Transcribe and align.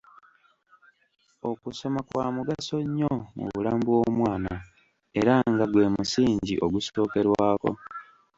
Okusoma 1.49 1.99
kwa 2.07 2.25
mugaso 2.35 2.75
nnyo 2.85 3.11
mu 3.37 3.45
bulamu 3.53 3.81
bw’omwana 3.87 4.53
era 5.19 5.35
nga 5.51 5.65
gwe 5.71 5.85
musingi 5.95 6.53
ogusookerwako. 6.65 7.71